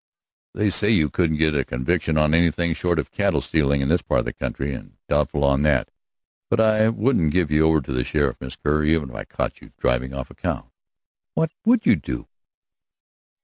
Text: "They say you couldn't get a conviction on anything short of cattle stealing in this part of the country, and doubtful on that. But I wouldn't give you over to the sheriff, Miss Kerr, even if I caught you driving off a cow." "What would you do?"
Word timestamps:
"They 0.55 0.71
say 0.71 0.89
you 0.89 1.11
couldn't 1.11 1.37
get 1.37 1.53
a 1.55 1.63
conviction 1.63 2.17
on 2.17 2.33
anything 2.33 2.73
short 2.73 2.97
of 2.97 3.11
cattle 3.11 3.39
stealing 3.39 3.81
in 3.81 3.89
this 3.89 4.01
part 4.01 4.17
of 4.21 4.25
the 4.25 4.33
country, 4.33 4.73
and 4.73 4.97
doubtful 5.07 5.43
on 5.45 5.61
that. 5.61 5.91
But 6.49 6.59
I 6.59 6.89
wouldn't 6.89 7.31
give 7.33 7.51
you 7.51 7.67
over 7.67 7.81
to 7.81 7.91
the 7.93 8.03
sheriff, 8.03 8.41
Miss 8.41 8.55
Kerr, 8.55 8.83
even 8.83 9.11
if 9.11 9.15
I 9.15 9.25
caught 9.25 9.61
you 9.61 9.73
driving 9.77 10.11
off 10.15 10.31
a 10.31 10.33
cow." 10.33 10.71
"What 11.35 11.51
would 11.65 11.85
you 11.85 11.97
do?" 11.97 12.27